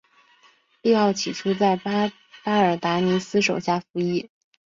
[0.81, 2.09] 利奥起初在巴
[2.45, 4.31] 尔达尼斯手下服役。